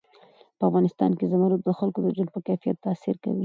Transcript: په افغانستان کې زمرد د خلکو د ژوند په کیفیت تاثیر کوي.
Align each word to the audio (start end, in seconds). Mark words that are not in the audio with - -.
په 0.57 0.63
افغانستان 0.69 1.11
کې 1.17 1.25
زمرد 1.31 1.59
د 1.63 1.69
خلکو 1.79 1.99
د 2.01 2.07
ژوند 2.15 2.29
په 2.33 2.39
کیفیت 2.47 2.77
تاثیر 2.85 3.15
کوي. 3.23 3.39